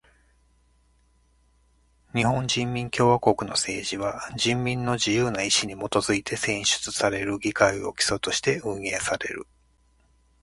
[2.15, 9.45] 日本人民共和国の政治は人民の自由な意志にもとづいて選出される議会を基礎として運営される。